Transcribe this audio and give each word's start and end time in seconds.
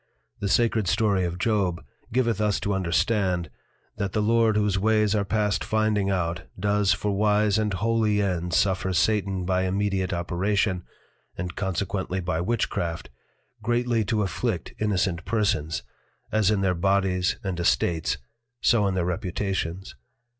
The 0.39 0.49
sacred 0.49 0.87
story 0.87 1.25
of 1.25 1.37
Job 1.37 1.85
giveth 2.11 2.41
us 2.41 2.59
to 2.61 2.73
understand, 2.73 3.51
that 3.97 4.13
the 4.13 4.21
Lord 4.23 4.55
whose 4.57 4.79
ways 4.79 5.13
are 5.13 5.23
past 5.23 5.63
finding 5.63 6.09
out, 6.09 6.41
does 6.59 6.91
for 6.91 7.11
wise 7.15 7.59
and 7.59 7.71
holy 7.71 8.19
Ends 8.19 8.57
suffer 8.57 8.93
Satan 8.93 9.45
by 9.45 9.61
immediate 9.65 10.11
Operation, 10.11 10.85
(and 11.37 11.55
consequently 11.55 12.19
by 12.19 12.41
Witchcraft) 12.41 13.11
greatly 13.61 14.03
to 14.05 14.23
afflict 14.23 14.73
innocent 14.79 15.23
Persons, 15.23 15.83
as 16.31 16.49
in 16.49 16.61
their 16.61 16.73
Bodies 16.73 17.37
and 17.43 17.59
Estates, 17.59 18.17
so 18.59 18.87
in 18.87 18.95
their 18.95 19.05
Reputations. 19.05 19.93